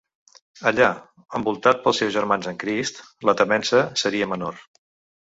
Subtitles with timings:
[0.71, 0.87] Allà,
[1.41, 3.01] envoltat pels seus germans en Crist,
[3.31, 4.63] la temença seria menor.